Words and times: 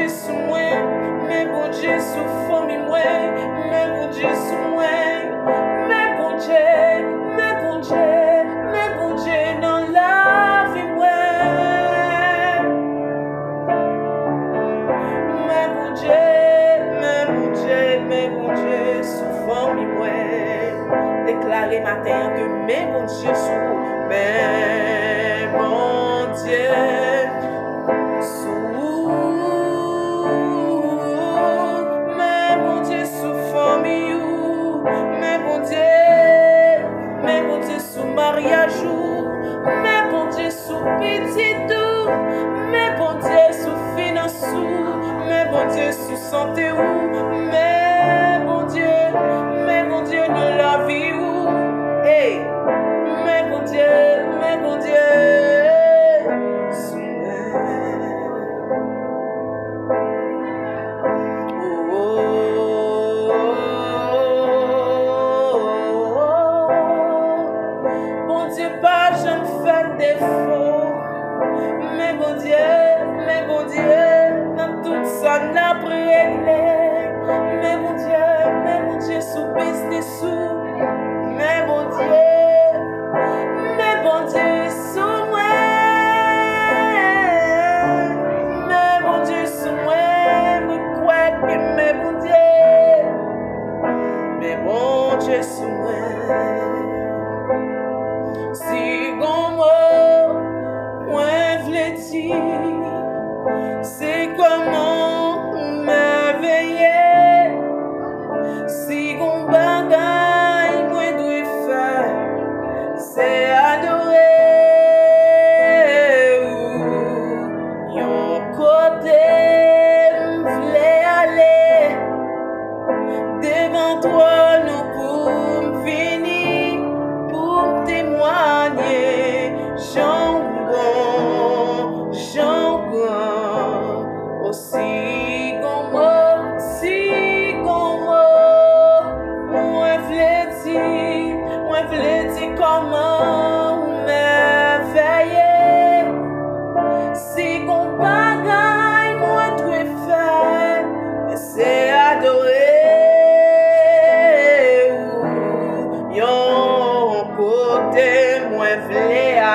Dje 0.00 0.08
sou 0.08 0.32
mwen, 0.32 0.86
men 1.28 1.50
pou 1.52 1.66
Dje 1.68 1.98
sou 2.00 2.24
fomi 2.46 2.78
mwen, 2.80 3.34
men 3.68 3.90
pou 3.92 4.06
Dje 4.08 4.30
sou 4.46 4.70
mwen, 4.72 5.26
men 5.90 6.14
pou 6.16 6.38
Dje, 6.40 6.62
men 7.36 7.58
pou 7.58 7.74
Dje, 7.84 8.06
men 8.72 8.94
pou 8.96 9.18
Dje 9.18 9.40
nan 9.60 9.90
la 9.92 10.14
vi 10.72 10.84
mwen. 10.94 12.70
Men 15.50 15.74
pou 15.76 15.92
Dje, 16.00 16.20
men 17.02 17.34
pou 17.34 17.50
Dje, 17.58 17.80
men 18.06 18.38
pou 18.38 18.54
Dje 18.56 19.02
sou 19.10 19.42
fomi 19.44 19.84
mwen, 19.90 20.80
deklare 21.28 21.82
mater 21.84 22.32
ke 22.38 22.48
men 22.70 22.88
pou 22.94 23.04
Dje 23.04 23.36
sou 23.44 23.60
mwen, 23.66 24.08
men 24.14 25.52
pou 25.58 26.32
Dje. 26.40 26.89
Sous 40.70 40.76
petit 40.76 41.56
tout, 41.66 42.10
mais 42.70 42.96
bon 42.96 43.18
Dieu 43.18 43.52
sous 43.60 43.76
finance, 43.96 44.44
mais 45.26 45.44
bon 45.50 45.66
Dieu 45.74 45.90
sous 45.90 46.16
santé 46.16 46.70
où, 46.70 47.50
mais 47.50 48.38
bon 48.46 48.62
Dieu. 48.68 49.49
Just 95.30 95.62
away. 95.62 96.69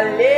Valeu! 0.00 0.29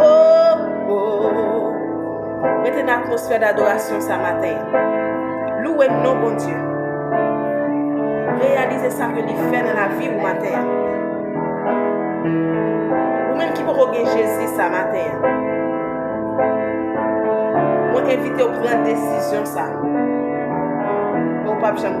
oh. 0.00 1.16
Une 2.86 2.92
atmosphère 2.92 3.40
d'adoration 3.40 4.00
ce 4.00 4.10
matin. 4.10 4.58
Louez 5.60 5.88
nos 5.88 6.14
bon 6.14 6.36
Dieu. 6.36 6.54
Réalisez 8.40 8.90
ça 8.90 9.06
que 9.06 9.20
lui 9.20 9.34
fait 9.34 9.62
dans 9.62 9.74
la 9.74 9.88
vie 9.98 10.08
ou 10.08 10.20
matin. 10.20 10.62
Ou 13.32 13.36
même 13.36 13.52
qui 13.54 13.62
pour 13.64 13.92
Jésus 13.92 14.46
ce 14.54 14.70
matin. 14.70 15.10
Moi, 17.90 18.02
invite 18.02 18.40
au 18.40 18.48
prendre 18.50 18.84
décision 18.84 19.44
ça. 19.44 19.66
Mon 21.44 21.56
pape, 21.60 21.78
j'aime 21.78 21.98